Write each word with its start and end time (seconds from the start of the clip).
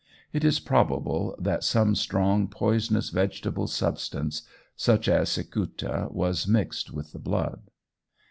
It 0.33 0.43
is 0.43 0.59
probable 0.59 1.35
that 1.37 1.63
some 1.63 1.93
strong 1.93 2.47
poisonous 2.47 3.09
vegetable 3.11 3.67
substance, 3.67 4.41
such 4.75 5.07
as 5.07 5.29
cicuta, 5.29 6.07
was 6.11 6.47
mixed 6.47 6.89
with 6.91 7.11
the 7.11 7.19
blood. 7.19 7.69